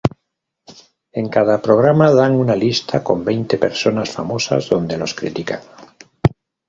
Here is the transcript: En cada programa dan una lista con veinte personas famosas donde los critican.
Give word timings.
En 1.19 1.25
cada 1.35 1.57
programa 1.67 2.07
dan 2.19 2.33
una 2.45 2.55
lista 2.63 3.03
con 3.03 3.23
veinte 3.29 3.59
personas 3.65 4.09
famosas 4.09 4.67
donde 4.67 4.97
los 4.97 5.13
critican. 5.13 5.61